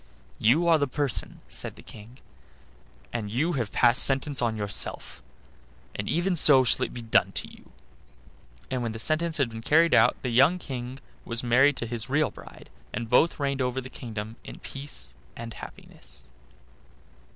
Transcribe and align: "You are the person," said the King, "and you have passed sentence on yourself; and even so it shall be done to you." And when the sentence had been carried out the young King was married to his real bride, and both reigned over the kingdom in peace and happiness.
"You 0.39 0.67
are 0.67 0.79
the 0.79 0.87
person," 0.87 1.41
said 1.47 1.75
the 1.75 1.83
King, 1.83 2.17
"and 3.13 3.29
you 3.29 3.51
have 3.53 3.71
passed 3.71 4.01
sentence 4.01 4.41
on 4.41 4.55
yourself; 4.57 5.21
and 5.93 6.09
even 6.09 6.35
so 6.35 6.61
it 6.61 6.65
shall 6.69 6.87
be 6.87 7.03
done 7.03 7.33
to 7.33 7.47
you." 7.47 7.71
And 8.71 8.81
when 8.81 8.93
the 8.93 8.97
sentence 8.97 9.37
had 9.37 9.51
been 9.51 9.61
carried 9.61 9.93
out 9.93 10.17
the 10.23 10.29
young 10.31 10.57
King 10.57 10.97
was 11.23 11.43
married 11.43 11.77
to 11.77 11.85
his 11.85 12.09
real 12.09 12.31
bride, 12.31 12.71
and 12.91 13.11
both 13.11 13.39
reigned 13.39 13.61
over 13.61 13.79
the 13.79 13.91
kingdom 13.91 14.37
in 14.43 14.57
peace 14.57 15.13
and 15.35 15.53
happiness. 15.53 16.25